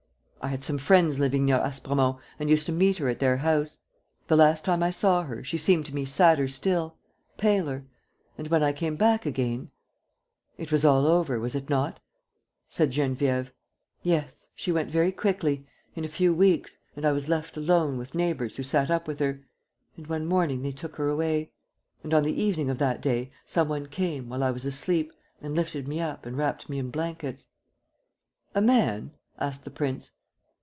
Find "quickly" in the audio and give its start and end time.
15.11-15.63